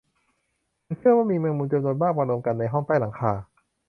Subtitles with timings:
[0.85, 3.31] ฉันเชื่อว่ามีแมงมุมจำนวนมากมารวมกันในห้องใต้หลังคา